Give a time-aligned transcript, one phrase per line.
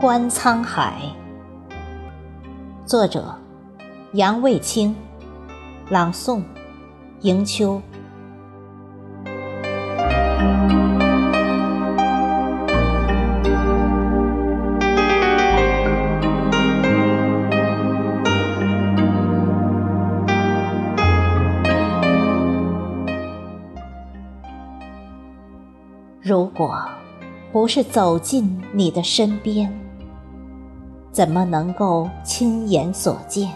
[0.00, 1.02] 观沧海。
[2.86, 3.34] 作者：
[4.12, 4.94] 杨卫清，
[5.88, 6.40] 朗诵：
[7.22, 7.82] 迎秋。
[26.22, 26.88] 如果
[27.50, 29.87] 不是走进你的身边，
[31.10, 33.50] 怎么能够亲眼所见？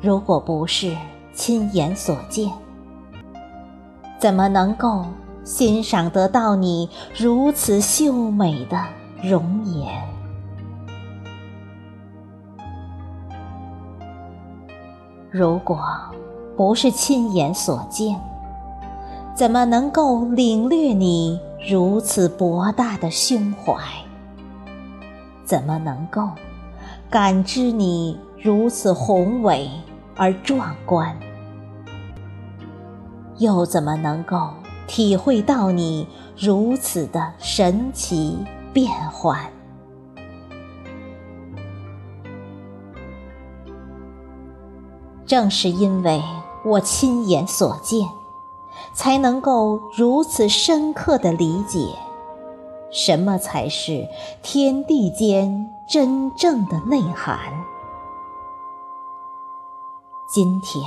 [0.00, 0.96] 如果不是
[1.34, 2.50] 亲眼所见，
[4.18, 5.04] 怎么能够
[5.44, 8.78] 欣赏得到你如此秀美的
[9.22, 9.92] 容颜？
[15.30, 15.78] 如果
[16.56, 18.18] 不是亲眼所见，
[19.34, 23.74] 怎么能够领略你如此博大的胸怀？
[25.50, 26.28] 怎么能够
[27.10, 29.68] 感知你如此宏伟
[30.14, 31.18] 而壮观？
[33.38, 34.50] 又怎么能够
[34.86, 36.06] 体会到你
[36.38, 38.38] 如此的神奇
[38.72, 39.50] 变幻？
[45.26, 46.22] 正是因为
[46.64, 48.08] 我亲眼所见。
[48.94, 51.88] 才能够如此深刻的理解，
[52.90, 54.08] 什么才是
[54.42, 57.38] 天地间真正的内涵。
[60.32, 60.82] 今天，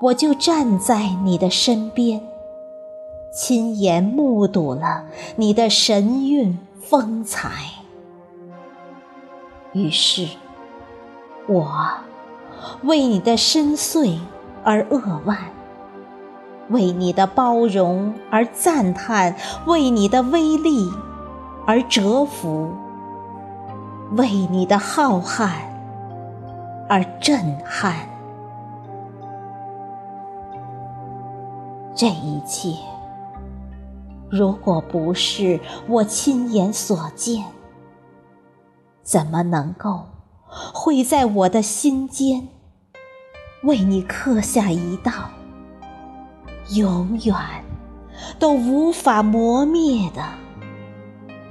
[0.00, 2.20] 我就站在你的身边，
[3.34, 5.04] 亲眼目睹了
[5.36, 7.50] 你的神韵风采。
[9.72, 10.28] 于是，
[11.46, 11.66] 我
[12.82, 14.18] 为你的深邃
[14.64, 15.38] 而扼腕。
[16.72, 20.90] 为你的包容而赞叹，为你的威力
[21.66, 22.72] 而折服，
[24.16, 25.50] 为你的浩瀚
[26.88, 27.94] 而震撼。
[31.94, 32.74] 这一切，
[34.30, 37.44] 如果不是我亲眼所见，
[39.02, 40.06] 怎么能够
[40.72, 42.48] 会在我的心间
[43.62, 45.12] 为你刻下一道？
[46.70, 47.34] 永远
[48.38, 50.22] 都无法磨灭的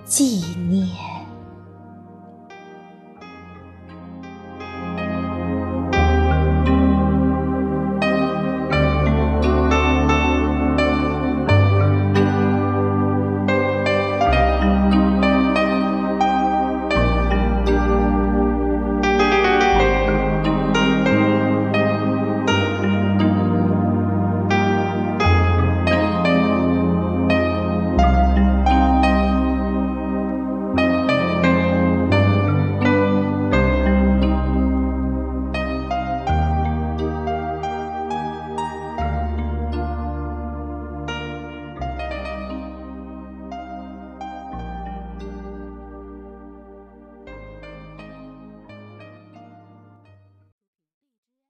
[0.06, 1.11] 纪念。